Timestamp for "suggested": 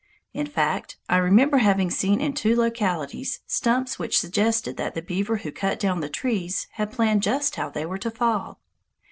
4.17-4.75